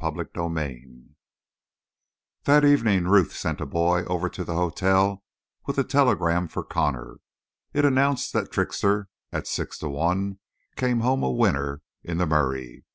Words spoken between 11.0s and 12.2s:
home a winner in